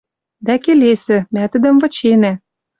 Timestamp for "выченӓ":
1.81-2.33